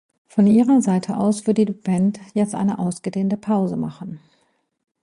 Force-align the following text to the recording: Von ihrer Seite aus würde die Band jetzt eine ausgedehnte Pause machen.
Von 0.25 0.47
ihrer 0.47 0.81
Seite 0.81 1.15
aus 1.15 1.45
würde 1.45 1.63
die 1.63 1.73
Band 1.73 2.19
jetzt 2.33 2.55
eine 2.55 2.79
ausgedehnte 2.79 3.37
Pause 3.37 3.75
machen. 3.77 4.19